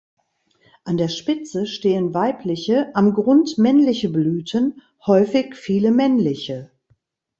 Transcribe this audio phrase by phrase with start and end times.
[0.83, 6.71] An der Spitze stehen weibliche, am Grund männliche Blüten, häufig viele männliche.